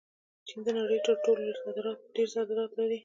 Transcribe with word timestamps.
چین 0.47 0.59
د 0.65 0.67
نړۍ 0.77 0.99
تر 1.07 1.15
ټولو 1.23 1.41
ډېر 2.15 2.27
صادرات 2.35 2.71
لري. 2.79 2.97